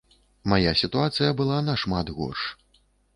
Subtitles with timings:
[0.53, 2.41] Мая сітуацыя была нашмат горш.